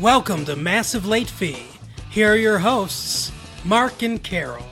[0.00, 1.66] Welcome to Massive Late Fee.
[2.08, 3.30] Here are your hosts,
[3.66, 4.64] Mark and Carol.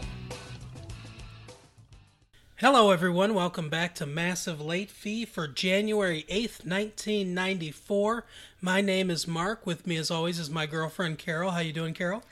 [2.57, 3.35] Hello, everyone.
[3.35, 8.25] Welcome back to Massive Late Fee for January 8th, 1994.
[8.63, 9.67] My name is Mark.
[9.67, 11.51] With me, as always, is my girlfriend, Carol.
[11.51, 12.23] How you doing, Carol?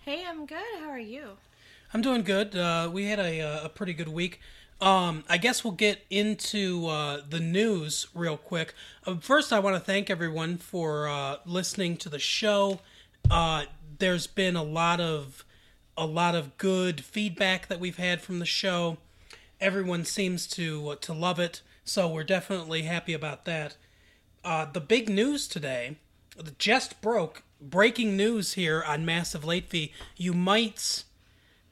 [0.00, 0.58] Hey, I'm good.
[0.80, 1.36] How are you?
[1.94, 2.56] I'm doing good.
[2.56, 4.40] Uh, we had a, uh, a pretty good week.
[4.80, 8.74] Um, I guess we'll get into uh, the news real quick.
[9.06, 12.80] Uh, first, I want to thank everyone for uh, listening to the show.
[13.30, 13.64] Uh,
[13.98, 15.44] there's been a lot of
[15.98, 18.96] a lot of good feedback that we've had from the show.
[19.60, 23.76] Everyone seems to to love it, so we're definitely happy about that.
[24.42, 25.96] Uh, the big news today,
[26.56, 27.42] just broke.
[27.60, 29.92] Breaking news here on Massive Late Fee.
[30.16, 31.04] You might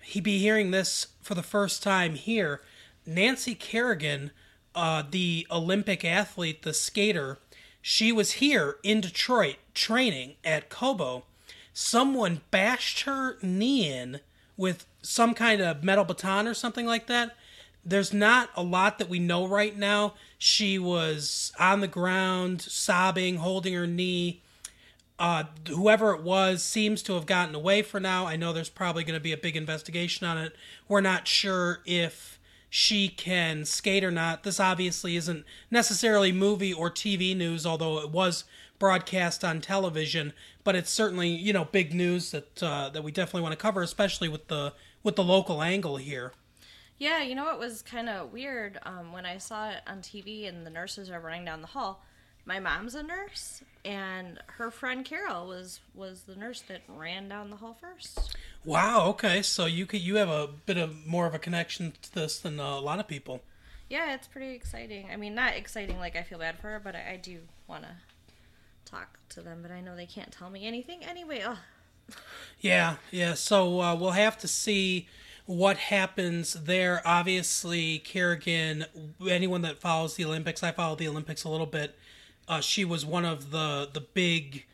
[0.02, 2.60] he be hearing this for the first time here.
[3.08, 4.30] Nancy Kerrigan,
[4.74, 7.38] uh, the Olympic athlete, the skater,
[7.80, 11.24] she was here in Detroit training at Cobo.
[11.72, 14.20] Someone bashed her knee in
[14.56, 17.34] with some kind of metal baton or something like that.
[17.84, 20.14] There's not a lot that we know right now.
[20.36, 24.42] She was on the ground, sobbing, holding her knee.
[25.18, 28.26] Uh, whoever it was seems to have gotten away for now.
[28.26, 30.54] I know there's probably going to be a big investigation on it.
[30.88, 32.37] We're not sure if
[32.70, 34.42] she can skate or not.
[34.42, 38.44] This obviously isn't necessarily movie or TV news, although it was
[38.78, 40.32] broadcast on television.
[40.64, 43.82] But it's certainly you know big news that uh, that we definitely want to cover,
[43.82, 46.32] especially with the with the local angle here.
[46.98, 50.48] Yeah, you know it was kind of weird um, when I saw it on TV
[50.48, 52.02] and the nurses are running down the hall.
[52.48, 57.50] My mom's a nurse, and her friend Carol was was the nurse that ran down
[57.50, 58.34] the hall first.
[58.64, 59.04] Wow.
[59.08, 59.42] Okay.
[59.42, 62.58] So you could you have a bit of more of a connection to this than
[62.58, 63.42] a lot of people.
[63.90, 65.08] Yeah, it's pretty exciting.
[65.12, 67.82] I mean, not exciting like I feel bad for her, but I, I do want
[67.82, 67.90] to
[68.86, 69.58] talk to them.
[69.60, 71.42] But I know they can't tell me anything anyway.
[71.42, 71.58] Ugh.
[72.60, 72.96] Yeah.
[73.10, 73.34] Yeah.
[73.34, 75.06] So uh, we'll have to see
[75.44, 77.02] what happens there.
[77.04, 78.86] Obviously, Kerrigan.
[79.28, 81.94] Anyone that follows the Olympics, I follow the Olympics a little bit.
[82.48, 84.64] Uh, she was one of the the big,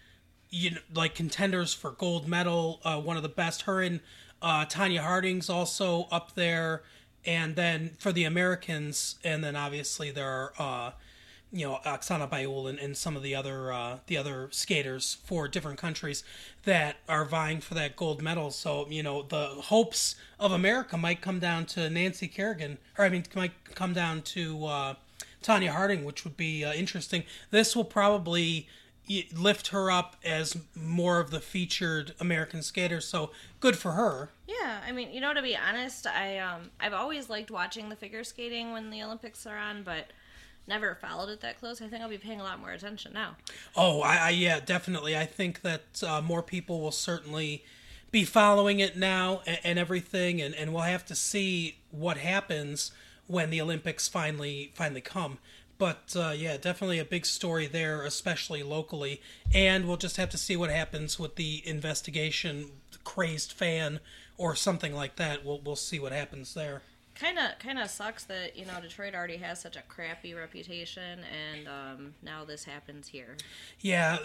[0.50, 2.80] you know, like contenders for gold medal.
[2.84, 3.62] Uh, one of the best.
[3.62, 4.00] Her and
[4.40, 6.82] uh, Tonya Harding's also up there.
[7.26, 10.92] And then for the Americans, and then obviously there are, uh,
[11.50, 15.48] you know, Oksana Bayul and, and some of the other uh, the other skaters for
[15.48, 16.22] different countries
[16.64, 18.50] that are vying for that gold medal.
[18.50, 23.08] So you know, the hopes of America might come down to Nancy Kerrigan, or I
[23.08, 24.66] mean, might come down to
[25.44, 27.22] Tonya Harding, which would be uh, interesting.
[27.50, 28.66] This will probably
[29.36, 33.00] lift her up as more of the featured American skater.
[33.00, 34.30] So good for her.
[34.46, 37.96] Yeah, I mean, you know, to be honest, I um, I've always liked watching the
[37.96, 40.06] figure skating when the Olympics are on, but
[40.66, 41.82] never followed it that close.
[41.82, 43.36] I think I'll be paying a lot more attention now.
[43.76, 45.16] Oh, I, I yeah, definitely.
[45.16, 47.64] I think that uh, more people will certainly
[48.10, 52.90] be following it now and, and everything, and, and we'll have to see what happens
[53.26, 55.38] when the Olympics finally finally come.
[55.76, 59.20] But uh, yeah, definitely a big story there, especially locally.
[59.52, 64.00] And we'll just have to see what happens with the investigation, the crazed fan,
[64.38, 65.44] or something like that.
[65.44, 66.82] We'll we'll see what happens there.
[67.14, 71.20] Kind of, kind of sucks that you know Detroit already has such a crappy reputation,
[71.20, 73.36] and um, now this happens here.
[73.80, 74.18] Yeah,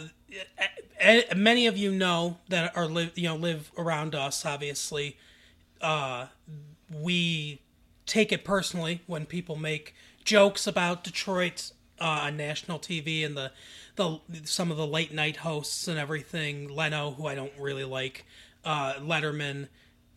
[1.35, 4.43] many of you know that are live you know live around us.
[4.43, 5.17] Obviously,
[5.81, 6.27] uh,
[6.91, 7.59] we
[8.09, 9.93] take it personally when people make
[10.25, 11.71] jokes about Detroit
[12.01, 13.51] uh, on national TV and the
[13.95, 16.67] the some of the late night hosts and everything.
[16.67, 18.25] Leno, who I don't really like,
[18.65, 19.67] uh, Letterman,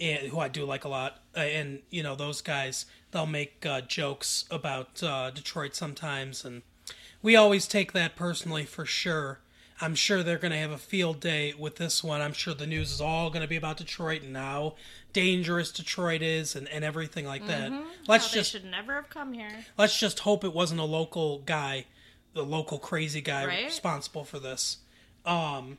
[0.00, 2.86] and, who I do like a lot, uh, and you know those guys.
[3.10, 6.62] They'll make uh, jokes about uh, Detroit sometimes, and
[7.20, 9.41] we always take that personally for sure.
[9.80, 12.20] I'm sure they're going to have a field day with this one.
[12.20, 14.76] I'm sure the news is all going to be about Detroit and how
[15.12, 17.71] dangerous Detroit is and, and everything like that.
[17.71, 17.83] Mm-hmm.
[18.09, 19.50] Let's How just should never have come here.
[19.78, 21.87] let's just hope it wasn't a local guy,
[22.34, 23.65] the local crazy guy Right.
[23.65, 24.78] responsible for this.
[25.25, 25.78] Um,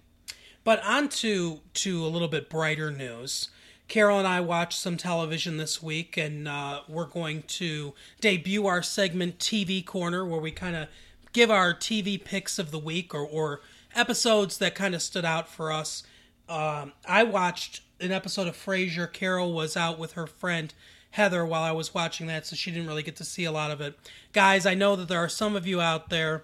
[0.63, 3.49] but on to to a little bit brighter news.
[3.89, 8.81] Carol and I watched some television this week, and uh, we're going to debut our
[8.81, 10.87] segment TV Corner, where we kind of
[11.33, 13.59] give our TV picks of the week or, or
[13.93, 16.03] episodes that kind of stood out for us.
[16.47, 19.11] Um, I watched an episode of Frasier.
[19.11, 20.73] Carol was out with her friend
[21.11, 23.71] Heather while I was watching that, so she didn't really get to see a lot
[23.71, 23.97] of it.
[24.33, 26.43] Guys, I know that there are some of you out there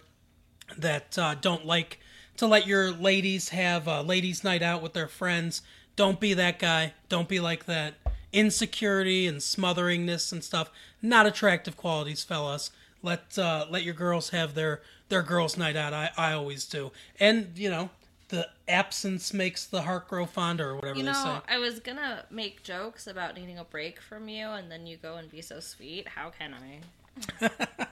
[0.77, 1.99] that uh, don't like
[2.37, 5.61] to let your ladies have a ladies' night out with their friends.
[5.95, 6.93] Don't be that guy.
[7.09, 7.95] Don't be like that.
[8.31, 10.69] Insecurity and smotheringness and stuff.
[11.01, 12.71] Not attractive qualities, fellas.
[13.01, 15.93] Let uh, let your girls have their their girls' night out.
[15.93, 16.91] I, I always do.
[17.19, 17.89] And you know,
[18.29, 21.23] the absence makes the heart grow fonder or whatever You they say.
[21.23, 24.97] know, I was gonna make jokes about needing a break from you, and then you
[24.97, 26.07] go and be so sweet.
[26.09, 27.49] How can I?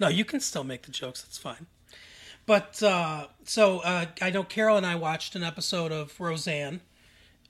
[0.00, 1.22] No, you can still make the jokes.
[1.22, 1.66] that's fine.
[2.46, 6.80] But uh, so uh, I know Carol and I watched an episode of Roseanne,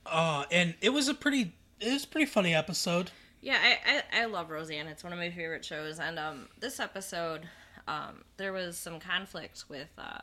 [0.04, 3.10] uh, and it was a pretty it was a pretty funny episode.
[3.40, 4.86] Yeah, I, I, I love Roseanne.
[4.88, 6.00] It's one of my favorite shows.
[6.00, 7.48] And um, this episode,
[7.86, 10.22] um, there was some conflict with uh,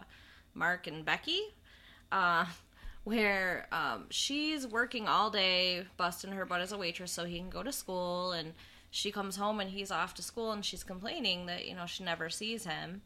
[0.53, 1.39] Mark and Becky,
[2.13, 2.45] uh,
[3.03, 7.49] where um, she's working all day, busting her butt as a waitress so he can
[7.49, 8.31] go to school.
[8.31, 8.53] And
[8.91, 12.03] she comes home and he's off to school and she's complaining that, you know, she
[12.03, 13.01] never sees him.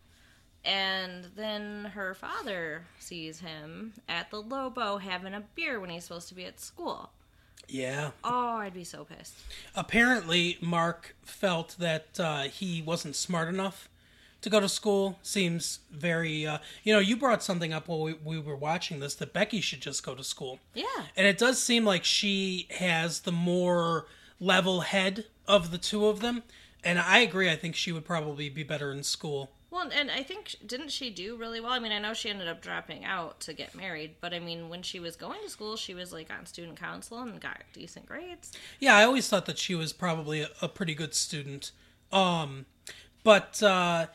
[0.65, 6.27] And then her father sees him at the Lobo having a beer when he's supposed
[6.27, 7.11] to be at school.
[7.69, 8.11] Yeah.
[8.23, 9.35] Oh, I'd be so pissed.
[9.75, 13.89] Apparently, Mark felt that uh, he wasn't smart enough
[14.41, 15.17] to go to school.
[15.21, 19.15] Seems very, uh, you know, you brought something up while we, we were watching this
[19.15, 20.59] that Becky should just go to school.
[20.73, 20.85] Yeah.
[21.15, 24.07] And it does seem like she has the more
[24.39, 26.43] level head of the two of them.
[26.83, 27.49] And I agree.
[27.49, 29.51] I think she would probably be better in school.
[29.69, 31.71] Well, and I think didn't she do really well?
[31.71, 34.69] I mean, I know she ended up dropping out to get married, but I mean,
[34.69, 38.05] when she was going to school, she was like on student council and got decent
[38.05, 38.53] grades.
[38.79, 41.71] Yeah, I always thought that she was probably a, a pretty good student.
[42.13, 42.65] Um,
[43.23, 44.07] but uh,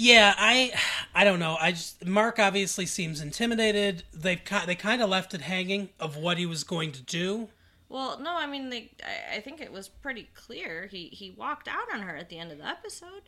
[0.00, 0.72] yeah, I
[1.14, 1.58] I don't know.
[1.60, 4.02] I just Mark obviously seems intimidated.
[4.14, 7.48] They've they kind of left it hanging of what he was going to do.
[7.90, 10.86] Well, no, I mean, they, I, I think it was pretty clear.
[10.86, 13.22] He he walked out on her at the end of the episode.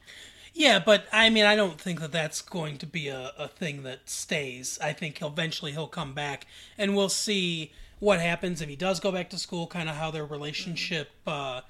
[0.55, 3.83] Yeah, but I mean, I don't think that that's going to be a, a thing
[3.83, 4.79] that stays.
[4.83, 6.47] I think he'll, eventually he'll come back,
[6.79, 9.67] and we'll see what happens if he does go back to school.
[9.67, 11.61] Kind of how their relationship, uh,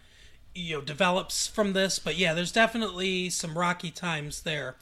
[0.55, 1.99] you know, develops from this.
[1.99, 4.77] But yeah, there's definitely some rocky times there.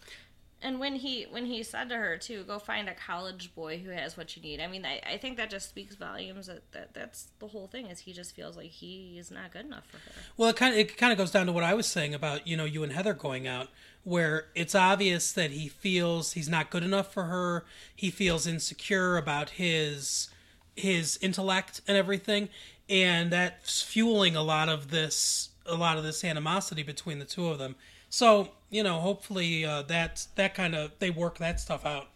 [0.62, 3.90] And when he when he said to her too, go find a college boy who
[3.90, 4.60] has what you need.
[4.60, 6.48] I mean, I, I think that just speaks volumes.
[6.48, 7.86] That, that that's the whole thing.
[7.86, 10.12] Is he just feels like he is not good enough for her.
[10.36, 12.46] Well, it kind of it kind of goes down to what I was saying about
[12.46, 13.68] you know you and Heather going out,
[14.04, 17.64] where it's obvious that he feels he's not good enough for her.
[17.94, 20.28] He feels insecure about his
[20.76, 22.50] his intellect and everything,
[22.86, 27.48] and that's fueling a lot of this a lot of this animosity between the two
[27.48, 27.76] of them.
[28.08, 32.08] So you know, hopefully uh, that that kind of they work that stuff out.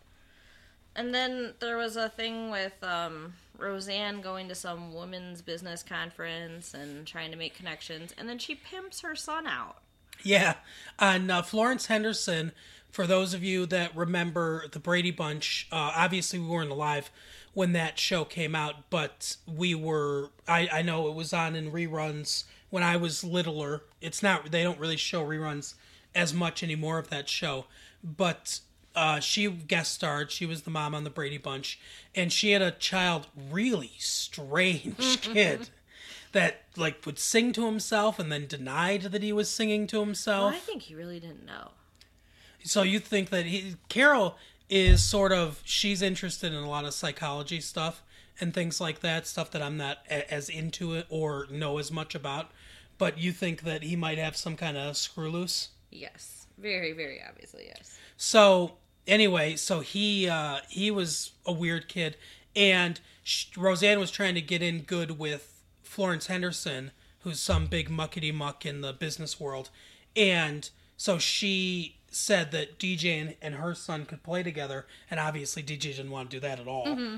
[0.96, 6.72] And then there was a thing with um, Roseanne going to some women's business conference
[6.72, 9.78] and trying to make connections, and then she pimps her son out.
[10.22, 10.54] Yeah,
[10.98, 12.52] and uh, Florence Henderson.
[12.90, 17.10] For those of you that remember the Brady Bunch, uh, obviously we weren't alive
[17.52, 20.30] when that show came out, but we were.
[20.46, 22.44] I, I know it was on in reruns
[22.74, 23.82] when I was littler.
[24.00, 24.50] It's not.
[24.50, 25.74] They don't really show reruns
[26.12, 27.66] as much anymore of that show,
[28.02, 28.58] but
[28.96, 30.32] uh, she guest starred.
[30.32, 31.78] She was the mom on the Brady Bunch,
[32.16, 35.70] and she had a child, really strange kid
[36.32, 40.04] that like would sing to himself and then denied that he was singing to Well,
[40.06, 40.54] himself.
[40.54, 41.70] I think he really didn't know.
[42.64, 44.36] So you think that he Carol
[44.68, 48.02] is sort of she's interested in a lot of psychology stuff
[48.40, 51.92] and things like that, stuff that I'm not a- as into it or know as
[51.92, 52.50] much about.
[52.98, 55.70] But you think that he might have some kind of screw loose.
[55.90, 57.98] Yes, very, very obviously, yes.
[58.16, 58.74] So
[59.06, 62.16] anyway, so he uh, he was a weird kid,
[62.54, 67.88] and sh- Roseanne was trying to get in good with Florence Henderson, who's some big
[67.90, 69.70] muckety muck in the business world,
[70.16, 75.62] and so she said that DJ and, and her son could play together, and obviously
[75.62, 76.86] DJ didn't want to do that at all.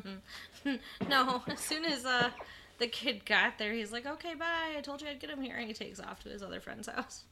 [1.09, 2.31] No, as soon as uh,
[2.79, 4.75] the kid got there, he's like, "Okay, bye.
[4.77, 6.89] I told you I'd get him here," and he takes off to his other friend's
[6.89, 7.25] house.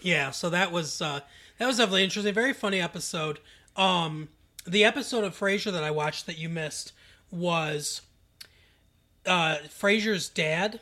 [0.00, 1.20] Yeah, so that was uh,
[1.58, 2.34] that was definitely interesting.
[2.34, 3.38] Very funny episode.
[3.76, 4.28] Um,
[4.66, 6.92] the episode of Frasier that I watched that you missed
[7.30, 8.02] was
[9.26, 10.80] uh, Frasier's dad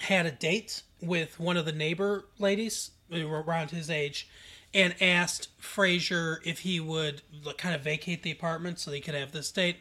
[0.00, 4.28] had a date with one of the neighbor ladies around his age,
[4.72, 7.22] and asked Frasier if he would
[7.58, 9.76] kind of vacate the apartment so they could have this date.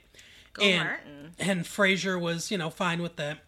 [0.53, 1.31] Go and, Martin.
[1.39, 3.39] And Frasier was, you know, fine with that.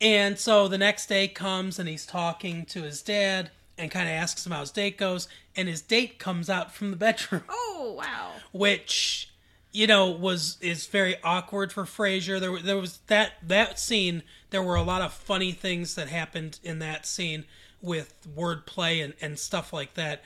[0.00, 4.12] And so the next day comes and he's talking to his dad and kind of
[4.12, 5.28] asks him how his date goes.
[5.56, 8.32] And his date comes out from the bedroom, Oh wow!
[8.52, 9.30] which,
[9.72, 12.38] you know, was is very awkward for Frasier.
[12.38, 14.22] There, there was that that scene.
[14.50, 17.44] There were a lot of funny things that happened in that scene
[17.80, 20.22] with wordplay and, and stuff like that.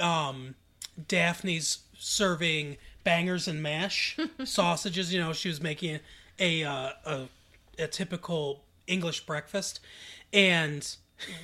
[0.00, 0.54] Um,
[1.08, 5.12] Daphne's serving bangers and mash sausages.
[5.12, 6.00] You know, she was making
[6.38, 7.20] a uh, a,
[7.78, 9.80] a typical English breakfast,
[10.32, 10.96] and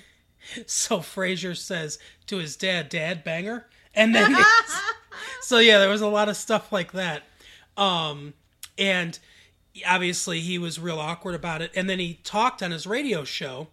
[0.67, 4.37] so Frasier says to his dad, "Dad, banger," and then
[5.43, 7.25] so yeah, there was a lot of stuff like that.
[7.77, 8.35] Um,
[8.77, 9.19] and
[9.87, 11.71] obviously he was real awkward about it.
[11.75, 13.69] And then he talked on his radio show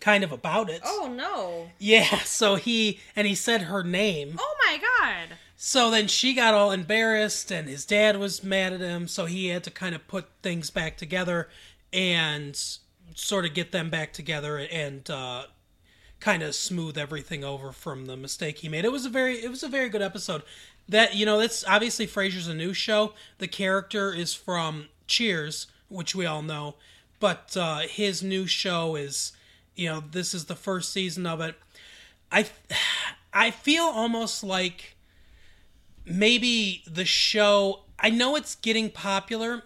[0.00, 0.80] kind of about it.
[0.84, 1.70] Oh no.
[1.78, 4.36] Yeah, so he and he said her name.
[4.38, 5.36] Oh my god.
[5.60, 9.48] So then she got all embarrassed and his dad was mad at him, so he
[9.48, 11.48] had to kind of put things back together
[11.92, 12.56] and
[13.16, 15.46] sort of get them back together and uh
[16.20, 18.84] kind of smooth everything over from the mistake he made.
[18.84, 20.42] It was a very it was a very good episode.
[20.88, 23.14] That you know, that's obviously Frasier's a new show.
[23.38, 26.76] The character is from Cheers, which we all know,
[27.18, 29.32] but uh his new show is
[29.74, 31.56] you know, this is the first season of it.
[32.30, 32.46] I
[33.32, 34.94] I feel almost like
[36.08, 39.64] maybe the show I know it's getting popular,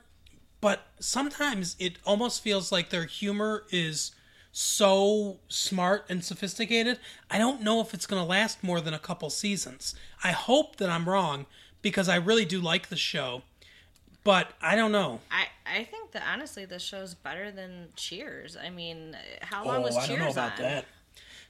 [0.61, 4.13] but sometimes it almost feels like their humor is
[4.53, 6.99] so smart and sophisticated.
[7.31, 9.95] I don't know if it's going to last more than a couple seasons.
[10.25, 11.47] I hope that I'm wrong
[11.83, 13.43] because I really do like the show,
[14.25, 15.21] but I don't know.
[15.31, 18.57] I, I think that honestly, this show's better than Cheers.
[18.57, 20.63] I mean, how long oh, was Oh, I Cheers don't know about on?
[20.63, 20.85] that.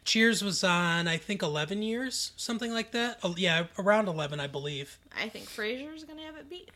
[0.05, 3.19] Cheers was on, I think, 11 years, something like that.
[3.23, 4.99] Oh, yeah, around 11, I believe.
[5.17, 6.71] I think Frasier's gonna have it beat.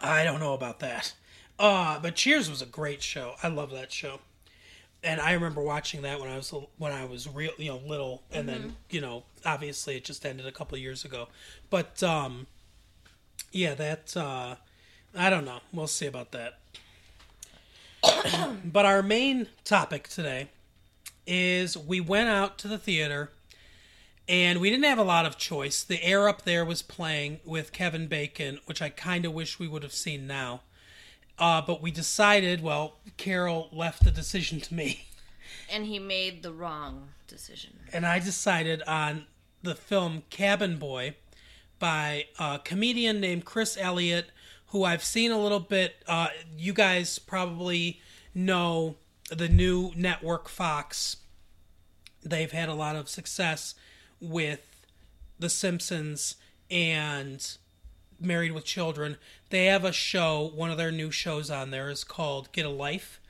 [0.00, 1.14] I don't know about that.
[1.58, 3.34] Uh, but Cheers was a great show.
[3.42, 4.20] I love that show.
[5.02, 8.22] And I remember watching that when I was when I was real, you know, little,
[8.32, 11.28] and then you know, obviously it just ended a couple of years ago.
[11.70, 12.48] But um,
[13.52, 14.56] yeah, that uh,
[15.14, 15.60] I don't know.
[15.72, 16.58] We'll see about that.
[18.64, 20.48] but our main topic today
[21.28, 23.30] is we went out to the theater
[24.28, 25.82] and we didn't have a lot of choice.
[25.82, 29.68] The Air Up There was playing with Kevin Bacon, which I kind of wish we
[29.68, 30.62] would have seen now.
[31.38, 35.04] Uh, but we decided, well, Carol left the decision to me.
[35.70, 37.78] And he made the wrong decision.
[37.92, 39.26] And I decided on
[39.62, 41.16] the film Cabin Boy
[41.78, 44.30] by a comedian named Chris Elliott,
[44.68, 45.96] who I've seen a little bit.
[46.06, 48.00] Uh, you guys probably
[48.34, 48.96] know
[49.28, 51.16] the new network Fox.
[52.24, 53.74] They've had a lot of success
[54.20, 54.86] with
[55.38, 56.36] The Simpsons
[56.70, 57.56] and
[58.20, 59.16] Married with Children.
[59.50, 62.70] They have a show, one of their new shows on there is called Get a
[62.70, 63.20] Life.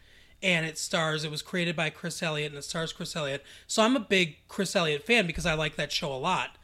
[0.40, 3.44] And it stars, it was created by Chris Elliott and it stars Chris Elliott.
[3.66, 6.57] So I'm a big Chris Elliott fan because I like that show a lot.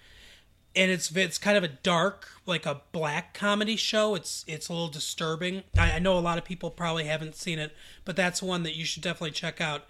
[0.76, 4.14] And it's it's kind of a dark, like a black comedy show.
[4.14, 5.62] It's it's a little disturbing.
[5.78, 8.74] I, I know a lot of people probably haven't seen it, but that's one that
[8.74, 9.84] you should definitely check out.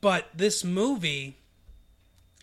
[0.00, 1.36] But this movie,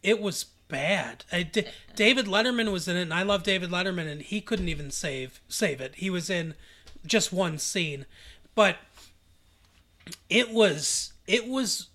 [0.04, 1.26] it was bad.
[1.32, 1.66] I, D-
[1.96, 5.40] David Letterman was in it, and I love David Letterman, and he couldn't even save
[5.48, 5.96] save it.
[5.96, 6.56] He was in
[7.06, 8.06] just one scene,
[8.56, 8.78] but
[10.30, 11.88] it was it was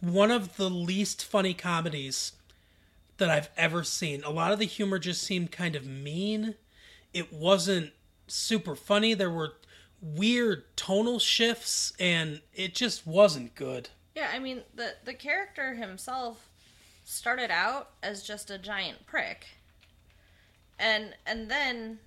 [0.00, 2.32] one of the least funny comedies
[3.20, 4.24] that I've ever seen.
[4.24, 6.56] A lot of the humor just seemed kind of mean.
[7.14, 7.92] It wasn't
[8.26, 9.14] super funny.
[9.14, 9.52] There were
[10.02, 13.90] weird tonal shifts, and it just wasn't good.
[14.14, 16.48] Yeah, I mean the the character himself
[17.04, 19.46] started out as just a giant prick.
[20.78, 21.98] And and then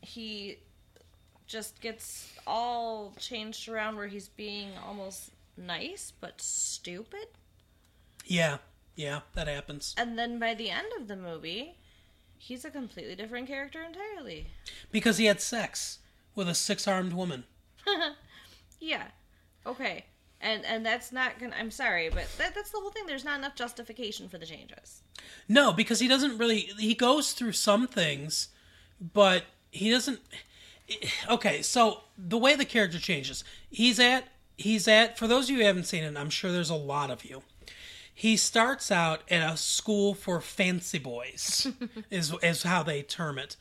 [0.00, 0.58] he
[1.46, 7.26] just gets all changed around where he's being almost nice but stupid.
[8.24, 8.58] Yeah,
[9.00, 9.94] yeah, that happens.
[9.96, 11.76] And then by the end of the movie,
[12.38, 14.48] he's a completely different character entirely.
[14.92, 15.98] Because he had sex
[16.34, 17.44] with a six armed woman.
[18.80, 19.08] Yeah.
[19.66, 20.06] Okay.
[20.40, 23.04] And and that's not gonna I'm sorry, but that, that's the whole thing.
[23.06, 25.02] There's not enough justification for the changes.
[25.48, 26.70] No, because he doesn't really.
[26.78, 28.48] He goes through some things,
[29.12, 30.20] but he doesn't.
[30.88, 35.18] Eh, okay, so the way the character changes, he's at he's at.
[35.18, 37.42] For those of you who haven't seen it, I'm sure there's a lot of you.
[38.14, 41.66] He starts out at a school for fancy boys,
[42.10, 43.56] is is how they term it,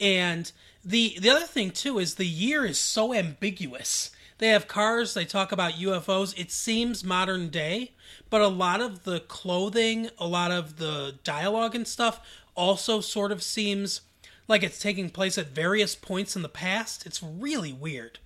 [0.00, 0.50] and
[0.84, 4.10] the the other thing too is the year is so ambiguous.
[4.38, 5.14] They have cars.
[5.14, 6.38] They talk about UFOs.
[6.38, 7.92] It seems modern day,
[8.30, 12.20] but a lot of the clothing, a lot of the dialogue and stuff
[12.54, 14.00] also sort of seems
[14.48, 17.06] like it's taking place at various points in the past.
[17.06, 18.18] It's really weird.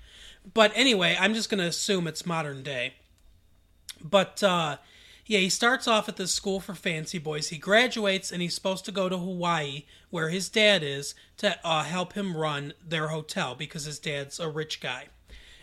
[0.54, 2.94] But anyway, I'm just going to assume it's modern day.
[4.02, 4.78] But uh,
[5.28, 7.50] yeah, he starts off at this school for fancy boys.
[7.50, 11.84] He graduates and he's supposed to go to Hawaii, where his dad is, to uh,
[11.84, 15.08] help him run their hotel because his dad's a rich guy.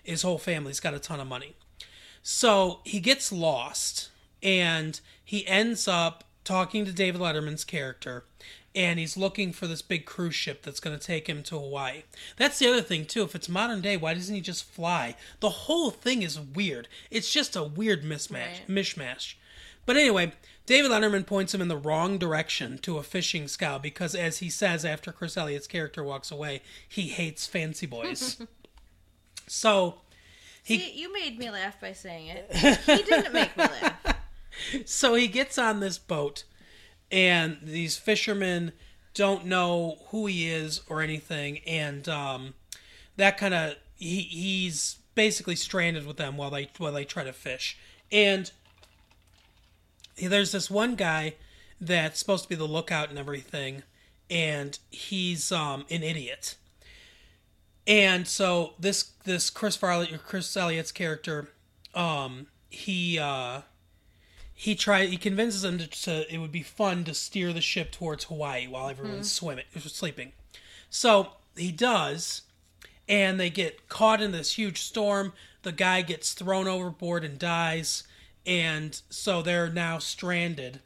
[0.03, 1.55] His whole family's got a ton of money.
[2.21, 4.09] So he gets lost
[4.43, 8.23] and he ends up talking to David Letterman's character
[8.75, 12.03] and he's looking for this big cruise ship that's going to take him to Hawaii.
[12.37, 13.23] That's the other thing too.
[13.23, 15.15] If it's modern day, why doesn't he just fly?
[15.39, 16.87] The whole thing is weird.
[17.09, 18.67] It's just a weird mismatch, Right.
[18.67, 19.35] mishmash.
[19.85, 20.33] But anyway,
[20.65, 24.49] David Letterman points him in the wrong direction to a fishing scow because, as he
[24.49, 28.37] says after Chris Elliott's character walks away, he hates fancy boys.
[29.47, 30.01] So
[30.63, 32.51] he See, you made me laugh by saying it.
[32.85, 34.15] He didn't make me laugh.
[34.85, 36.45] so he gets on this boat
[37.11, 38.71] and these fishermen
[39.13, 42.53] don't know who he is or anything and um,
[43.17, 47.31] that kind of he, he's basically stranded with them while they while they try to
[47.33, 47.77] fish
[48.11, 48.51] and
[50.17, 51.35] there's this one guy
[51.79, 53.83] that's supposed to be the lookout and everything
[54.29, 56.55] and he's um, an idiot
[57.87, 61.49] and so this this Chris Farley or Chris Elliott's character
[61.93, 63.61] um, he uh,
[64.53, 67.91] he tries he convinces him to, to, it would be fun to steer the ship
[67.91, 70.33] towards Hawaii while everyone's swimming sleeping.
[70.89, 72.43] So he does,
[73.07, 75.33] and they get caught in this huge storm.
[75.63, 78.03] The guy gets thrown overboard and dies,
[78.45, 80.79] and so they're now stranded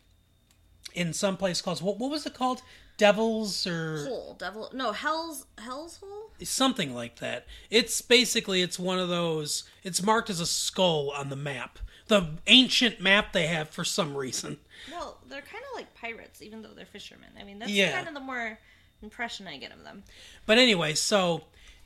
[0.93, 2.61] in some place called what what was it called?
[2.97, 4.69] Devils or Hole, devil.
[4.73, 6.31] No, hell's hell's hole.
[6.43, 7.45] something like that.
[7.69, 9.63] It's basically it's one of those.
[9.83, 14.17] It's marked as a skull on the map, the ancient map they have for some
[14.17, 14.57] reason.
[14.91, 17.29] Well, they're kind of like pirates, even though they're fishermen.
[17.39, 17.93] I mean, that's Yeah.
[17.93, 18.59] kind of the more
[19.01, 20.03] impression I get of them.
[20.45, 21.45] But anyway, so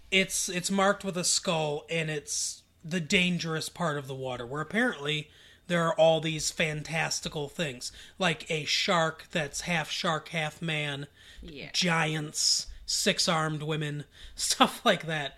[0.09, 4.61] it's it's marked with a skull, and it's the dangerous part of the water, where
[4.61, 5.29] apparently
[5.67, 11.07] there are all these fantastical things, like a shark that's half shark, half man,
[11.41, 11.69] Yeah.
[11.73, 14.03] giants, six armed women,
[14.35, 15.37] stuff like that.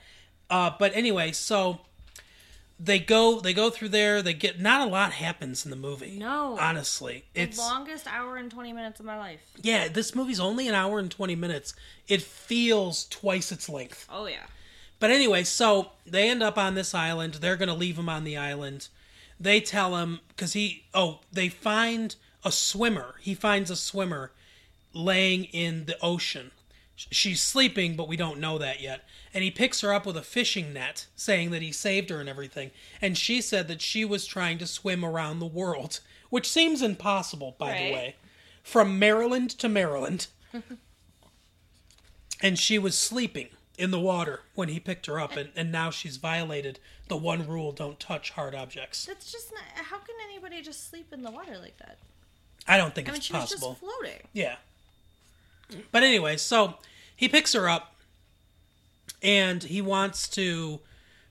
[0.49, 1.81] Uh, but anyway, so
[2.79, 4.21] they go they go through there.
[4.21, 6.17] They get not a lot happens in the movie.
[6.19, 6.57] No.
[6.59, 9.39] honestly, it's the longest hour and twenty minutes of my life.
[9.61, 9.87] yeah.
[9.87, 11.73] This movie's only an hour and twenty minutes.
[12.07, 14.05] It feels twice its length.
[14.11, 14.45] Oh yeah.
[14.99, 17.35] But anyway, so they end up on this island.
[17.35, 18.87] They're going to leave him on the island.
[19.39, 23.15] They tell him because he oh they find a swimmer.
[23.21, 24.31] He finds a swimmer
[24.93, 26.51] laying in the ocean.
[26.95, 29.03] She's sleeping, but we don't know that yet.
[29.33, 32.29] And he picks her up with a fishing net, saying that he saved her and
[32.29, 32.71] everything.
[33.01, 37.55] And she said that she was trying to swim around the world, which seems impossible,
[37.57, 38.15] by the way.
[38.63, 40.27] From Maryland to Maryland.
[42.41, 45.89] and she was sleeping in the water when he picked her up, and, and now
[45.89, 49.05] she's violated the one rule don't touch hard objects.
[49.05, 49.85] That's just not.
[49.85, 51.97] How can anybody just sleep in the water like that?
[52.67, 53.71] I don't think I mean, it's she was possible.
[53.71, 54.27] just floating.
[54.33, 54.55] Yeah.
[55.91, 56.75] But anyway, so
[57.15, 57.95] he picks her up
[59.21, 60.79] and he wants to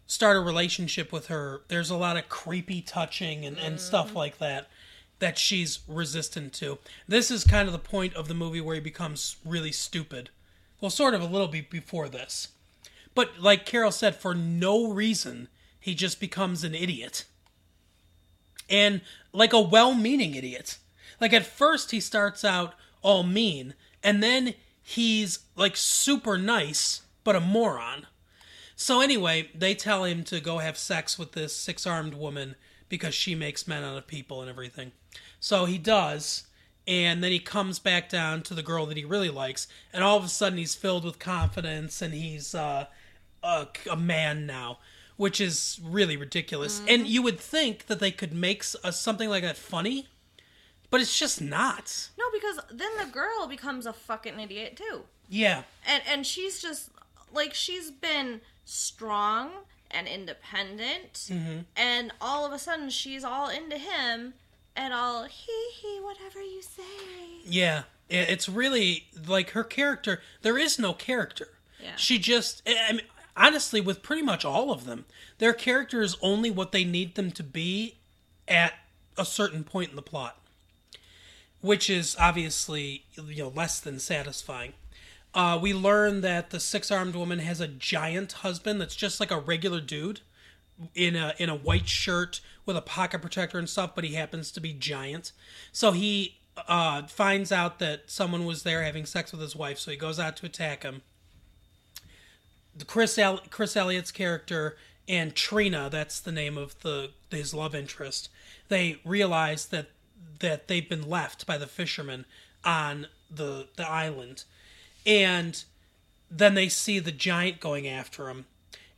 [0.06, 1.62] start a relationship with her.
[1.68, 4.16] There's a lot of creepy touching and, and stuff mm-hmm.
[4.16, 4.68] like that
[5.20, 6.78] that she's resistant to.
[7.08, 10.30] This is kind of the point of the movie where he becomes really stupid.
[10.84, 12.48] Well, sort of a little bit before this.
[13.14, 15.48] But like Carol said, for no reason,
[15.80, 17.24] he just becomes an idiot.
[18.68, 19.00] And
[19.32, 20.76] like a well meaning idiot.
[21.22, 27.34] Like at first, he starts out all mean, and then he's like super nice, but
[27.34, 28.06] a moron.
[28.76, 32.56] So anyway, they tell him to go have sex with this six armed woman
[32.90, 34.92] because she makes men out of people and everything.
[35.40, 36.44] So he does,
[36.86, 40.16] and then he comes back down to the girl that he really likes, and all
[40.16, 42.86] of a sudden he's filled with confidence and he's uh,
[43.42, 44.78] a, a man now,
[45.16, 46.82] which is really ridiculous.
[46.88, 50.08] And you would think that they could make uh, something like that funny,
[50.90, 52.08] but it's just not.
[52.18, 55.02] No, because then the girl becomes a fucking idiot too.
[55.28, 56.90] Yeah, and and she's just
[57.32, 59.50] like she's been strong
[59.90, 61.30] and independent
[61.76, 64.34] and all of a sudden she's all into him
[64.76, 66.82] and all hee hee whatever you say
[67.44, 70.20] Yeah, it's really like her character.
[70.42, 71.48] There is no character.
[71.82, 71.96] Yeah.
[71.96, 73.02] She just, I mean,
[73.36, 75.04] honestly, with pretty much all of them,
[75.38, 77.96] their character is only what they need them to be
[78.46, 78.74] at
[79.16, 80.38] a certain point in the plot,
[81.60, 84.74] which is obviously you know less than satisfying.
[85.32, 89.38] Uh, we learn that the six-armed woman has a giant husband that's just like a
[89.38, 90.20] regular dude
[90.94, 94.50] in a in a white shirt with a pocket protector and stuff, but he happens
[94.52, 95.32] to be giant.
[95.72, 96.36] So he
[96.68, 100.18] uh, finds out that someone was there having sex with his wife, so he goes
[100.18, 101.02] out to attack him.
[102.76, 104.76] The Chris El- Chris Elliott's character
[105.08, 108.28] and Trina, that's the name of the his love interest.
[108.68, 109.88] They realize that
[110.40, 112.24] that they've been left by the fishermen
[112.64, 114.44] on the the island,
[115.06, 115.62] and
[116.30, 118.46] then they see the giant going after him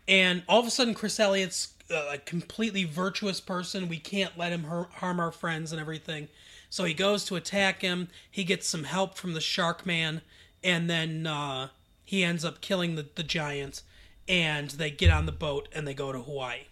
[0.09, 3.89] and all of a sudden chris elliott's uh, a completely virtuous person.
[3.89, 6.29] We can't let him harm our friends and everything.
[6.69, 8.09] So he goes to attack him.
[8.31, 10.23] He gets some help from the shark man.
[10.65, 11.69] And then uh,
[12.05, 13.83] he ends up killing the, the giant.
[14.29, 16.63] And they get on the boat and they go to hawaii.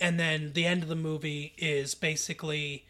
[0.00, 2.84] And then the end of the movie is basically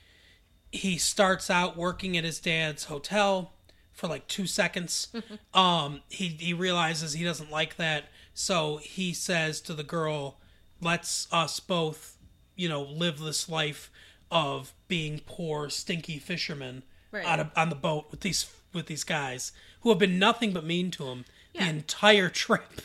[0.71, 3.53] he starts out working at his dad's hotel
[3.93, 5.09] for like two seconds.
[5.55, 10.39] um, he he realizes he doesn't like that, so he says to the girl
[10.81, 12.17] "Let's us both,
[12.57, 13.91] you know, live this life
[14.31, 17.27] of being poor, stinky fishermen Right.
[17.27, 20.65] on, a, on the boat with these with these guys who have been nothing but
[20.65, 21.65] mean to him Yeah.
[21.65, 22.81] the entire trip.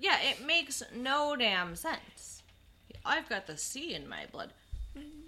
[0.00, 2.42] Yeah, it makes no damn sense.
[3.04, 4.52] I've got the sea in my blood.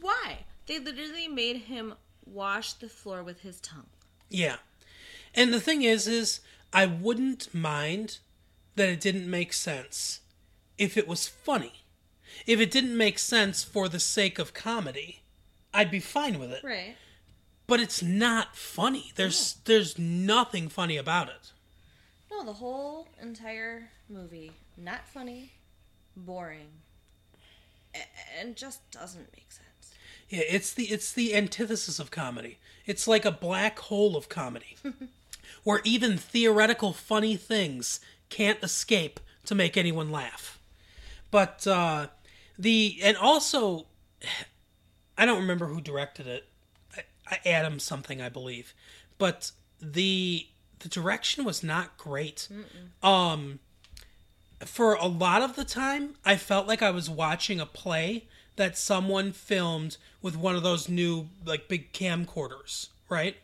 [0.00, 0.38] Why?
[0.66, 1.94] They literally made him
[2.26, 3.86] wash the floor with his tongue.
[4.28, 4.56] Yeah.
[5.34, 6.40] And the thing is is
[6.72, 8.18] I wouldn't mind
[8.76, 10.20] that it didn't make sense
[10.78, 11.84] if it was funny.
[12.46, 15.22] If it didn't make sense for the sake of comedy,
[15.74, 16.64] I'd be fine with it.
[16.64, 16.96] Right.
[17.66, 19.12] But it's not funny.
[19.14, 21.52] There's there's nothing funny about it.
[22.30, 25.52] No, the whole entire movie not funny,
[26.16, 26.68] boring,
[28.38, 29.94] and just doesn't make sense.
[30.28, 32.58] Yeah, it's the it's the antithesis of comedy.
[32.86, 34.76] It's like a black hole of comedy.
[35.64, 38.00] where even theoretical funny things
[38.30, 40.58] can't escape to make anyone laugh.
[41.30, 42.06] But uh
[42.58, 43.86] the and also
[45.18, 46.46] I don't remember who directed it.
[46.96, 48.74] I, I Adam something I believe.
[49.18, 50.46] But the
[50.78, 52.48] the direction was not great.
[53.02, 53.58] Um
[54.64, 58.76] for a lot of the time, I felt like I was watching a play that
[58.76, 63.36] someone filmed with one of those new like big camcorders, right?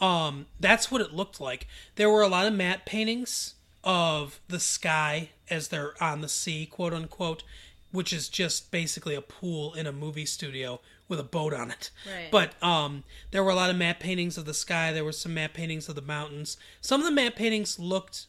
[0.00, 1.66] Um, that's what it looked like.
[1.94, 6.66] There were a lot of matte paintings of the sky as they're on the sea,
[6.66, 7.42] quote unquote,
[7.90, 11.90] which is just basically a pool in a movie studio with a boat on it.
[12.06, 12.30] Right.
[12.30, 14.92] But um, there were a lot of matte paintings of the sky.
[14.92, 16.56] There were some matte paintings of the mountains.
[16.80, 18.26] Some of the matte paintings looked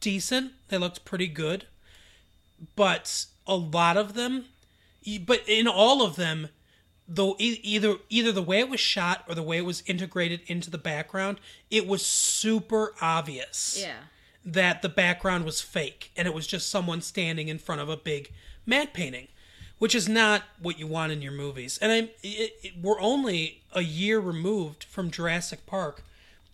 [0.00, 0.52] decent.
[0.68, 1.66] They looked pretty good.
[2.74, 4.46] But a lot of them,
[5.24, 6.48] but in all of them,
[7.08, 10.70] though either either the way it was shot or the way it was integrated into
[10.70, 11.38] the background,
[11.70, 13.94] it was super obvious Yeah.
[14.46, 17.96] That the background was fake and it was just someone standing in front of a
[17.96, 18.30] big
[18.64, 19.26] matte painting,
[19.78, 21.78] which is not what you want in your movies.
[21.82, 26.04] And I'm it, it, we're only a year removed from Jurassic Park,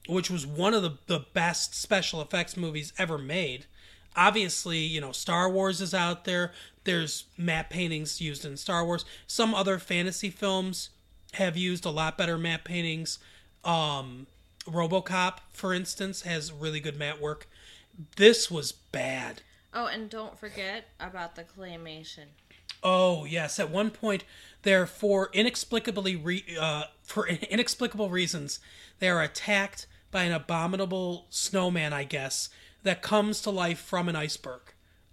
[0.09, 3.67] which was one of the the best special effects movies ever made.
[4.17, 6.53] Obviously, you know, Star Wars is out there.
[6.85, 9.05] There's matte paintings used in Star Wars.
[9.27, 10.91] Some other fantasy films
[11.35, 13.19] have used a lot better matte paintings.
[13.65, 14.27] Um,
[14.67, 17.49] RoboCop, for instance, has really good matte work.
[18.17, 19.43] This was bad.
[19.75, 22.27] Oh, and don't forget about the claymation.
[22.83, 24.25] Oh yes, at one point,
[24.63, 28.61] they're for inexplicably re- uh, for inexplicable reasons,
[28.99, 32.49] they are attacked by an abominable snowman, I guess,
[32.83, 34.61] that comes to life from an iceberg.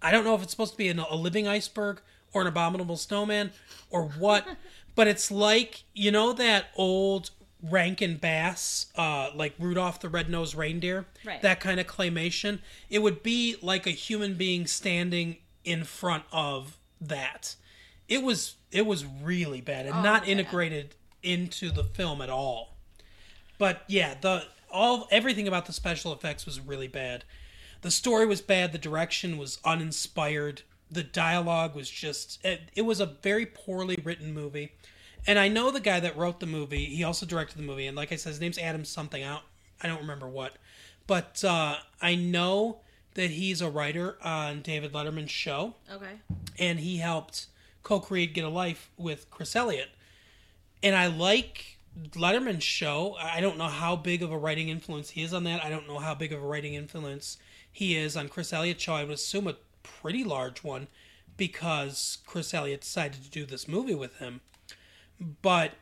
[0.02, 2.00] I don't know if it's supposed to be an, a living iceberg
[2.32, 3.52] or an abominable snowman
[3.90, 4.46] or what,
[4.94, 7.30] but it's like you know that old
[7.62, 11.42] Rankin Bass, uh, like Rudolph the Red-Nosed Reindeer, Right.
[11.42, 12.60] that kind of claymation.
[12.88, 17.56] It would be like a human being standing in front of that.
[18.08, 20.30] It was it was really bad and not man.
[20.30, 22.76] integrated into the film at all.
[23.58, 27.24] But yeah, the all everything about the special effects was really bad.
[27.82, 33.00] The story was bad, the direction was uninspired, the dialogue was just it, it was
[33.00, 34.72] a very poorly written movie.
[35.26, 37.96] And I know the guy that wrote the movie, he also directed the movie and
[37.96, 39.42] like I said his name's Adam something out.
[39.82, 40.54] I don't remember what.
[41.06, 42.78] But uh, I know
[43.14, 46.20] that he's a writer on David Letterman's show Okay.
[46.58, 47.46] and he helped
[47.82, 49.88] co-create Get a Life with Chris Elliott.
[50.82, 51.78] And I like
[52.12, 53.16] Letterman's show.
[53.20, 55.62] I don't know how big of a writing influence he is on that.
[55.64, 57.36] I don't know how big of a writing influence
[57.72, 58.94] he is on Chris Elliott's show.
[58.94, 60.88] I would assume a pretty large one
[61.36, 64.40] because Chris Elliott decided to do this movie with him.
[65.20, 65.72] But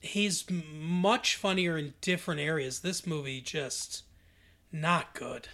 [0.00, 2.80] he's much funnier in different areas.
[2.80, 4.04] This movie just
[4.70, 5.48] not good.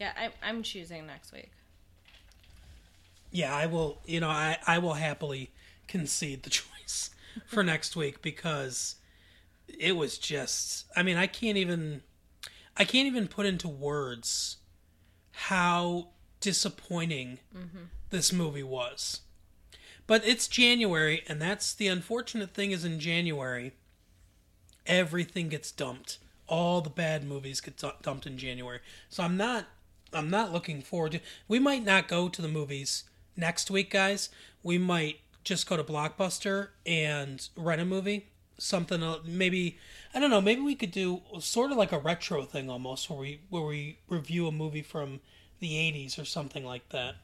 [0.00, 1.50] Yeah, I, I'm choosing next week.
[3.30, 4.00] Yeah, I will.
[4.06, 5.50] You know, I I will happily
[5.88, 7.10] concede the choice
[7.46, 8.96] for next week because
[9.66, 10.86] it was just.
[10.96, 12.02] I mean, I can't even.
[12.76, 14.58] I can't even put into words
[15.32, 16.08] how
[16.40, 17.84] disappointing mm-hmm.
[18.10, 19.20] this movie was.
[20.06, 22.70] But it's January, and that's the unfortunate thing.
[22.70, 23.72] Is in January,
[24.86, 26.18] everything gets dumped.
[26.46, 28.80] All the bad movies get dumped in January.
[29.08, 29.66] So I'm not.
[30.12, 31.20] I'm not looking forward to.
[31.48, 33.04] We might not go to the movies
[33.36, 34.30] next week, guys.
[34.62, 38.26] We might just go to Blockbuster and rent a movie.
[38.58, 39.78] Something maybe
[40.14, 40.40] I don't know.
[40.40, 43.98] Maybe we could do sort of like a retro thing almost, where we where we
[44.08, 45.20] review a movie from
[45.60, 47.16] the '80s or something like that.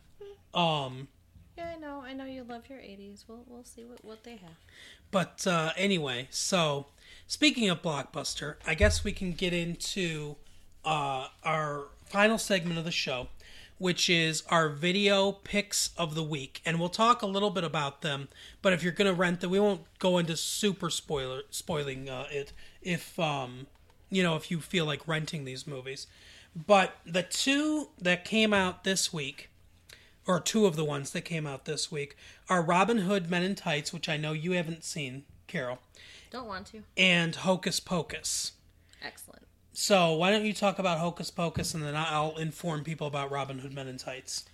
[0.53, 1.09] Um,
[1.57, 2.01] Yeah, I know.
[2.01, 3.25] I know you love your 80s.
[3.29, 4.57] We'll we'll see what what they have.
[5.11, 6.87] But uh, anyway, so
[7.27, 10.37] speaking of Blockbuster, I guess we can get into
[10.85, 13.29] uh, our final segment of the show,
[13.79, 16.62] which is our video picks of the week.
[16.65, 18.29] And we'll talk a little bit about them.
[18.62, 22.27] But if you're going to rent them, we won't go into super spoiler spoiling uh,
[22.31, 23.67] it if um,
[24.11, 26.07] you know if you feel like renting these movies.
[26.55, 29.49] But the two that came out this week,
[30.27, 32.17] or two of the ones that came out this week,
[32.49, 35.79] are Robin Hood Men in Tights, which I know you haven't seen, Carol,
[36.31, 36.83] Don't want to.
[36.97, 38.53] and Hocus Pocus.
[39.03, 39.43] Excellent.
[39.73, 43.59] So why don't you talk about Hocus Pocus, and then I'll inform people about Robin
[43.61, 44.45] Hood Men in Tights.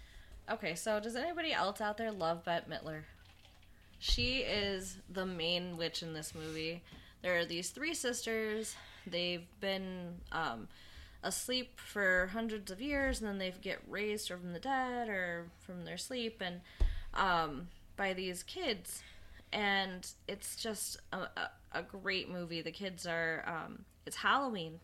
[0.51, 3.03] Okay, so does anybody else out there love Bette Midler?
[3.99, 6.83] She is the main witch in this movie.
[7.21, 8.77] There are these three sisters.
[9.07, 10.69] They've been um,
[11.23, 15.85] asleep for hundreds of years, and then they get raised from the dead or from
[15.85, 16.61] their sleep, and
[17.15, 19.03] um, by these kids.
[19.53, 21.29] And it's just a,
[21.73, 22.61] a, great movie.
[22.61, 23.45] The kids are.
[23.47, 24.81] Um, it's Halloween,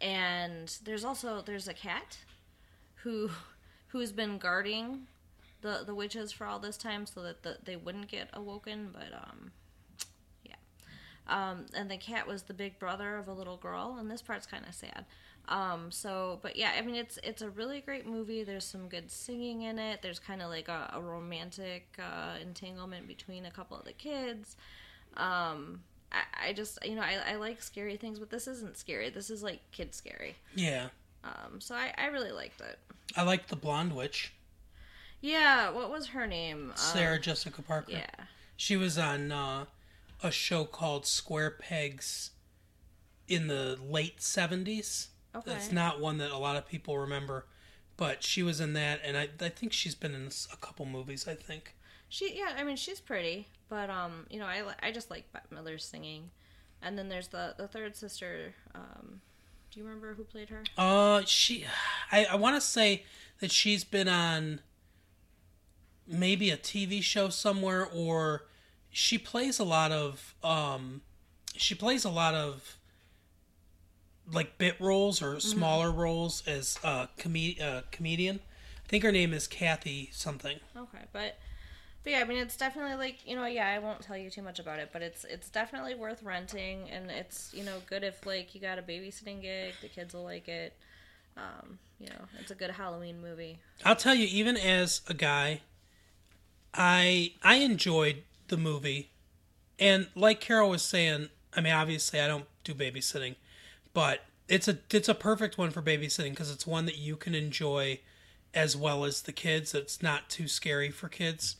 [0.00, 2.18] and there's also there's a cat
[3.02, 3.30] who
[3.88, 5.06] who's been guarding
[5.60, 9.12] the the witches for all this time so that the, they wouldn't get awoken but
[9.14, 9.50] um
[11.28, 14.46] um and the cat was the big brother of a little girl and this part's
[14.46, 15.04] kind of sad.
[15.48, 18.44] Um so but yeah i mean it's it's a really great movie.
[18.44, 20.00] There's some good singing in it.
[20.02, 24.56] There's kind of like a, a romantic uh, entanglement between a couple of the kids.
[25.16, 25.80] Um
[26.12, 29.10] I, I just you know I, I like scary things but this isn't scary.
[29.10, 30.36] This is like kid scary.
[30.54, 30.88] Yeah,
[31.24, 32.78] um so i, I really liked it.
[33.16, 34.34] I like the Blonde Witch,
[35.20, 36.72] Yeah, what was her name?
[36.76, 37.92] Sarah Um, Jessica Parker.
[37.92, 38.10] yeah.
[38.56, 39.64] She was on uh,
[40.22, 42.30] a show called Square Pegs
[43.26, 45.08] in the late seventies.
[45.34, 45.52] Okay.
[45.52, 47.46] It's not one that a lot of people remember,
[47.96, 51.28] but she was in that, and I, I think she's been in a couple movies.
[51.28, 51.74] I think.
[52.08, 55.46] She yeah, I mean she's pretty, but um, you know, I I just like Bette
[55.54, 56.30] Midler's singing.
[56.80, 58.54] And then there's the the third sister.
[58.74, 59.20] Um,
[59.70, 60.62] do you remember who played her?
[60.76, 61.66] Uh, she,
[62.10, 63.04] I, I want to say
[63.40, 64.60] that she's been on
[66.06, 68.46] maybe a TV show somewhere, or
[68.98, 71.02] she plays a lot of, um,
[71.54, 72.76] she plays a lot of
[74.32, 78.40] like bit roles or smaller roles as a com- uh, comedian.
[78.84, 80.58] I think her name is Kathy something.
[80.76, 81.38] Okay, but
[82.02, 84.42] but yeah, I mean it's definitely like you know yeah I won't tell you too
[84.42, 88.26] much about it, but it's it's definitely worth renting, and it's you know good if
[88.26, 90.74] like you got a babysitting gig, the kids will like it.
[91.36, 93.60] Um, you know, it's a good Halloween movie.
[93.84, 95.60] I'll tell you, even as a guy,
[96.74, 99.10] I I enjoyed the movie,
[99.78, 103.36] and like Carol was saying, I mean, obviously I don't do babysitting,
[103.94, 107.34] but it's a it's a perfect one for babysitting because it's one that you can
[107.34, 108.00] enjoy
[108.54, 109.74] as well as the kids.
[109.74, 111.56] It's not too scary for kids.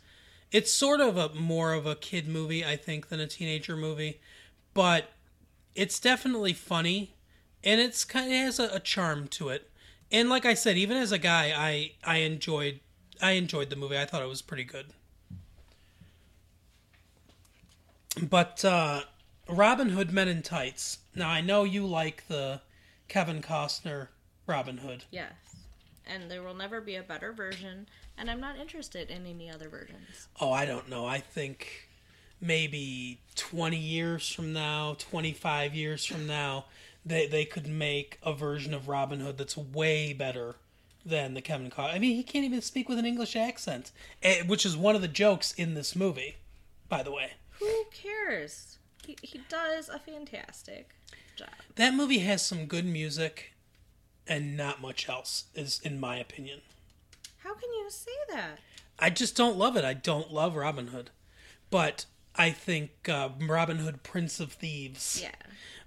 [0.51, 4.20] It's sort of a more of a kid movie, I think, than a teenager movie,
[4.72, 5.11] but
[5.74, 7.14] it's definitely funny,
[7.62, 9.70] and it's kind of has a, a charm to it.
[10.11, 12.81] And like I said, even as a guy, I I enjoyed
[13.20, 13.98] I enjoyed the movie.
[13.98, 14.87] I thought it was pretty good.
[18.22, 19.02] But uh,
[19.48, 20.98] Robin Hood Men in Tights.
[21.14, 22.61] Now I know you like the
[23.09, 24.09] Kevin Costner
[24.46, 25.04] Robin Hood.
[25.11, 25.33] Yes,
[26.07, 29.68] and there will never be a better version, and I'm not interested in any other
[29.68, 30.28] versions.
[30.40, 31.07] Oh, I don't know.
[31.07, 31.88] I think
[32.40, 36.66] maybe 20 years from now, 25 years from now,
[37.04, 40.57] they they could make a version of Robin Hood that's way better
[41.07, 41.94] than the Kevin Costner.
[41.94, 45.00] I mean, he can't even speak with an English accent, eh, which is one of
[45.00, 46.37] the jokes in this movie,
[46.88, 47.33] by the way.
[47.59, 48.79] Who cares?
[49.07, 50.94] He he does a fantastic
[51.37, 51.49] job.
[51.77, 53.53] That movie has some good music
[54.27, 56.61] and not much else is in my opinion.
[57.38, 58.59] How can you say that?
[58.99, 59.85] I just don't love it.
[59.85, 61.11] I don't love Robin Hood.
[61.71, 65.21] But I think uh, Robin Hood Prince of Thieves.
[65.23, 65.31] Yeah.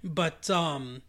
[0.02, 1.02] But um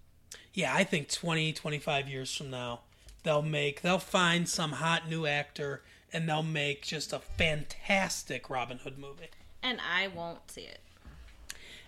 [0.54, 2.82] yeah, I think 20 25 years from now
[3.24, 8.78] they'll make they'll find some hot new actor and they'll make just a fantastic Robin
[8.80, 9.30] Hood movie.
[9.64, 10.82] And I won't see it.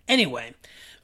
[0.07, 0.53] Anyway,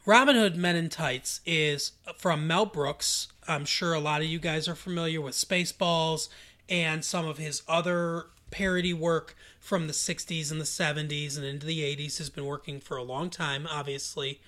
[0.06, 3.28] Robin Hood Men in Tights is from Mel Brooks.
[3.48, 6.30] I'm sure a lot of you guys are familiar with Spaceballs
[6.70, 11.66] and some of his other parody work from the 60s and the 70s and into
[11.66, 14.40] the 80s has been working for a long time, obviously.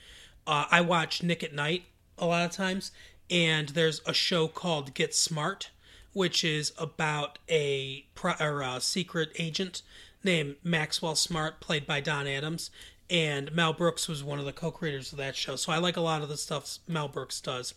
[0.47, 1.83] Uh, I watch Nick at Night
[2.17, 2.91] a lot of times,
[3.29, 5.71] and there's a show called Get Smart,
[6.13, 9.81] which is about a, pro- or a secret agent
[10.23, 12.69] named Maxwell Smart, played by Don Adams.
[13.09, 15.55] And Mel Brooks was one of the co creators of that show.
[15.55, 17.73] So I like a lot of the stuff Mel Brooks does.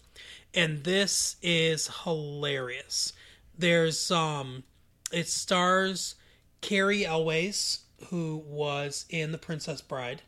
[0.55, 3.13] And this is hilarious.
[3.59, 4.63] There's, um,
[5.13, 6.15] it stars
[6.61, 10.23] Cary Elwes, who was in The Princess Bride.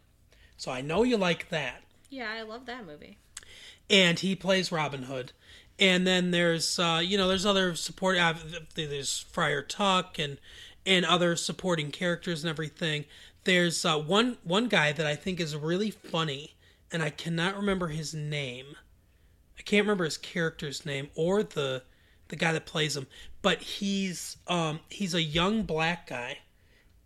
[0.56, 3.18] So I know you like that Yeah, I love that movie.
[3.88, 5.32] and he plays Robin Hood.
[5.78, 8.18] and then there's uh, you know there's other support.
[8.18, 8.34] Uh,
[8.74, 10.38] there's Friar Tuck and
[10.88, 13.04] and other supporting characters and everything.
[13.44, 16.56] There's uh, one one guy that I think is really funny,
[16.90, 18.74] and I cannot remember his name.
[19.58, 21.82] I can't remember his character's name or the
[22.28, 23.06] the guy that plays him,
[23.42, 26.38] but he's um he's a young black guy,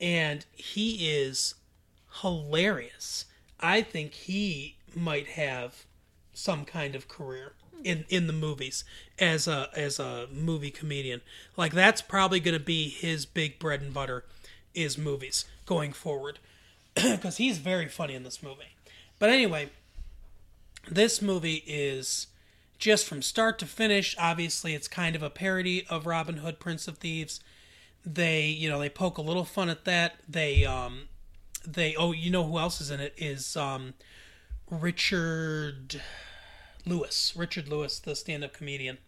[0.01, 1.57] and he is
[2.21, 3.25] hilarious.
[3.59, 5.87] I think he might have
[6.33, 8.85] some kind of career in in the movies
[9.18, 11.21] as a as a movie comedian.
[11.57, 14.25] Like that's probably going to be his big bread and butter
[14.75, 16.38] is movies going forward
[16.95, 18.75] because he's very funny in this movie.
[19.18, 19.71] But anyway,
[20.90, 22.27] this movie is
[22.79, 24.16] just from start to finish.
[24.18, 27.40] Obviously, it's kind of a parody of Robin Hood, Prince of Thieves.
[28.05, 30.16] They, you know, they poke a little fun at that.
[30.29, 31.03] They, um,
[31.64, 33.14] they, oh, you know who else is in it?
[33.16, 33.95] Is um,
[34.68, 36.03] Richard
[36.85, 37.33] Lewis.
[37.37, 38.99] Richard Lewis, the stand-up comedian.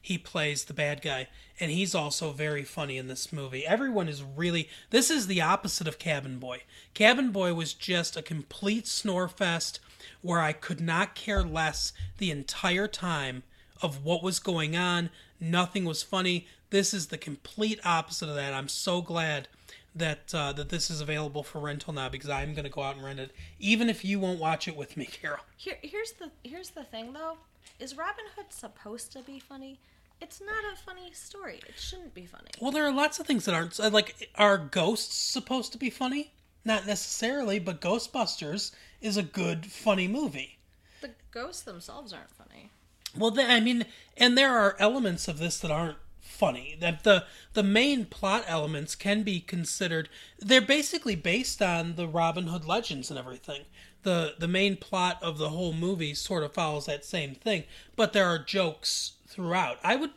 [0.00, 1.26] He plays the bad guy,
[1.58, 3.66] and he's also very funny in this movie.
[3.66, 4.68] Everyone is really.
[4.90, 6.62] This is the opposite of Cabin Boy.
[6.94, 9.80] Cabin Boy was just a complete snore fest
[10.22, 13.42] where I could not care less the entire time
[13.82, 15.10] of what was going on.
[15.40, 16.46] Nothing was funny.
[16.70, 18.54] This is the complete opposite of that.
[18.54, 19.48] I'm so glad
[19.96, 22.96] that uh, that this is available for rental now because I'm going to go out
[22.96, 25.40] and rent it, even if you won't watch it with me, Carol.
[25.56, 27.38] Here, here's the here's the thing though:
[27.78, 29.78] is Robin Hood supposed to be funny?
[30.20, 31.60] It's not a funny story.
[31.68, 32.48] It shouldn't be funny.
[32.60, 34.30] Well, there are lots of things that aren't uh, like.
[34.36, 36.32] Are ghosts supposed to be funny?
[36.64, 40.58] Not necessarily, but Ghostbusters is a good, funny movie.
[41.00, 42.70] The ghosts themselves aren't funny.
[43.16, 45.98] Well, then, I mean, and there are elements of this that aren't
[46.36, 46.76] funny.
[46.80, 50.08] That the the main plot elements can be considered.
[50.38, 53.62] They're basically based on the Robin Hood legends and everything.
[54.02, 57.64] The the main plot of the whole movie sort of follows that same thing,
[57.96, 59.78] but there are jokes throughout.
[59.82, 60.10] I would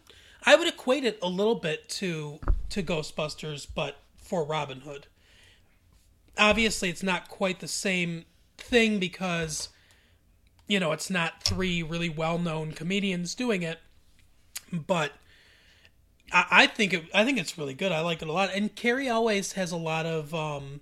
[0.44, 5.08] I would equate it a little bit to to Ghostbusters, but for Robin Hood.
[6.38, 8.26] Obviously, it's not quite the same
[8.58, 9.70] thing because
[10.68, 13.80] you know it's not three really well known comedians doing it,
[14.72, 15.14] but
[16.32, 17.92] I, think it, I think it's really good.
[17.92, 20.82] I like it a lot, and Cary always has a lot of um,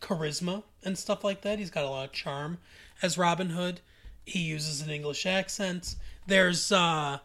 [0.00, 1.58] charisma and stuff like that.
[1.58, 2.58] He's got a lot of charm
[3.02, 3.80] as Robin Hood.
[4.24, 5.96] He uses an English accent.
[6.26, 7.18] There's uh,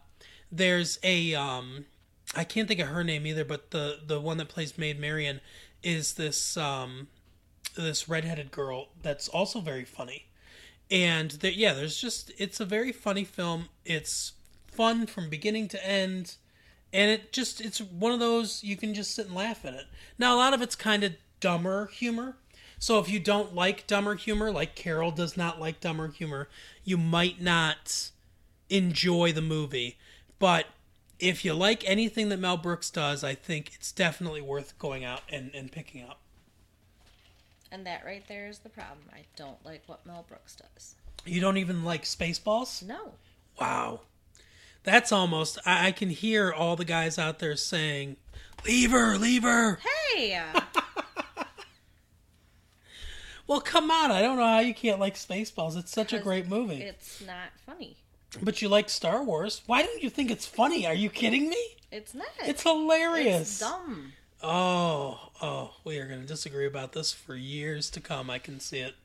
[0.51, 1.85] there's a um,
[2.35, 5.41] I can't think of her name either, but the the one that plays Maid Marian
[5.83, 7.07] is this um,
[7.75, 10.25] this redheaded girl that's also very funny.
[10.89, 13.69] And there, yeah, there's just it's a very funny film.
[13.85, 14.33] It's
[14.67, 16.35] fun from beginning to end
[16.93, 19.85] and it just it's one of those you can just sit and laugh at it.
[20.17, 22.35] Now a lot of it's kind of dumber humor.
[22.79, 26.49] So if you don't like dumber humor, like Carol does not like dumber humor,
[26.83, 28.09] you might not
[28.69, 29.97] enjoy the movie.
[30.39, 30.65] But
[31.19, 35.21] if you like anything that Mel Brooks does, I think it's definitely worth going out
[35.29, 36.19] and, and picking up.
[37.71, 39.05] And that right there is the problem.
[39.13, 40.95] I don't like what Mel Brooks does.
[41.23, 42.81] You don't even like Spaceballs?
[42.81, 43.13] No.
[43.59, 44.01] Wow.
[44.83, 45.59] That's almost.
[45.65, 48.17] I, I can hear all the guys out there saying,
[48.65, 49.79] "Leave her, leave her."
[50.15, 50.41] Hey.
[53.47, 54.11] well, come on!
[54.11, 55.77] I don't know how you can't like Spaceballs.
[55.77, 56.81] It's such a great movie.
[56.81, 57.97] It's not funny.
[58.41, 59.61] But you like Star Wars.
[59.65, 60.87] Why don't you think it's funny?
[60.87, 61.63] Are you kidding me?
[61.91, 62.27] It's not.
[62.45, 63.41] It's hilarious.
[63.41, 64.13] It's dumb.
[64.41, 68.29] Oh, oh, we are going to disagree about this for years to come.
[68.29, 68.95] I can see it.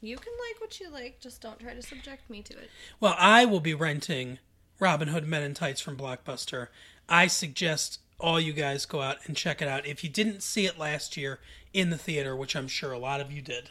[0.00, 2.70] You can like what you like, just don't try to subject me to it.
[2.98, 4.38] Well, I will be renting
[4.80, 6.68] Robin Hood Men in Tights from Blockbuster.
[7.08, 10.66] I suggest all you guys go out and check it out if you didn't see
[10.66, 11.38] it last year
[11.72, 13.70] in the theater, which I'm sure a lot of you did.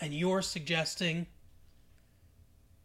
[0.00, 1.26] And you're suggesting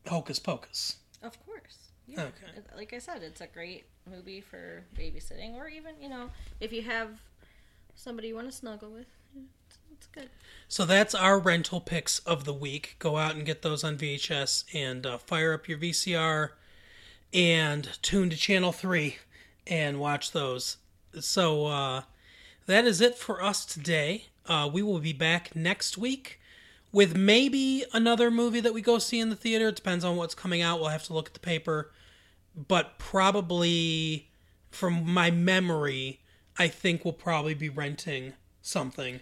[0.06, 0.98] Hocus Pocus.
[1.24, 1.90] Of course.
[2.08, 2.24] Yeah.
[2.24, 2.62] Okay.
[2.76, 6.82] Like I said, it's a great movie for babysitting, or even you know, if you
[6.84, 7.10] have
[7.96, 10.30] somebody you want to snuggle with, it's, it's good.
[10.68, 12.96] So that's our rental picks of the week.
[13.00, 16.52] Go out and get those on VHS and uh, fire up your VCR
[17.34, 19.18] and tune to channel 3
[19.66, 20.78] and watch those.
[21.20, 22.02] So uh,
[22.66, 24.26] that is it for us today.
[24.46, 26.40] Uh, we will be back next week
[26.92, 29.70] with maybe another movie that we go see in the theater.
[29.70, 30.80] It depends on what's coming out.
[30.80, 31.92] We'll have to look at the paper.
[32.56, 34.30] But probably,
[34.72, 36.22] from my memory,
[36.58, 39.20] I think we'll probably be renting something.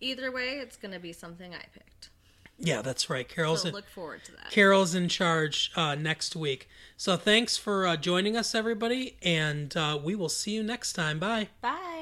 [0.00, 2.10] Either way, it's going to be something I picked.
[2.58, 3.28] Yeah, that's right.
[3.28, 4.50] Carol's So in, look forward to that.
[4.50, 6.68] Carol's in charge uh, next week.
[6.96, 11.18] So thanks for uh, joining us, everybody, and uh, we will see you next time.
[11.18, 11.48] Bye.
[11.60, 11.93] Bye.